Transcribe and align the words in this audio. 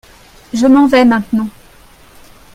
Je 0.51 0.65
m'en 0.65 0.87
vais 0.87 1.05
maintenant. 1.05 1.47